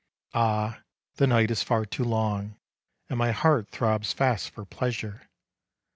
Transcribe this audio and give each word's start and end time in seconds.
Ah, 0.33 0.81
the 1.17 1.27
night 1.27 1.51
is 1.51 1.61
far 1.61 1.85
too 1.85 2.03
long, 2.03 2.57
And 3.07 3.19
my 3.19 3.29
heart 3.31 3.69
throbs 3.69 4.13
fast 4.13 4.49
for 4.49 4.65
pleasure. 4.65 5.29